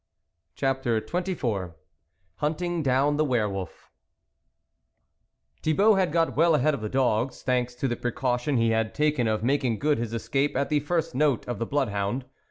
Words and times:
CHAPTER 0.55 0.99
XXIV 0.99 1.75
HUNTING 2.37 2.81
DOWN 2.81 3.17
THE 3.17 3.23
WERE 3.23 3.47
WOLF 3.47 3.91
IHIBAULT 5.61 5.95
had 5.99 6.11
got 6.11 6.35
well 6.35 6.55
ahead 6.55 6.73
of 6.73 6.81
the 6.81 6.89
dogs, 6.89 7.43
thanks 7.43 7.75
to 7.75 7.87
the 7.87 7.95
precaution 7.95 8.57
id 8.57 8.95
taken 8.95 9.27
of 9.27 9.43
making 9.43 9.77
good 9.77 9.99
his 9.99 10.11
escape 10.15 10.57
at 10.57 10.69
the 10.69 10.79
first 10.79 11.13
note 11.13 11.47
of 11.47 11.59
the 11.59 11.67
bloodhound. 11.67 12.25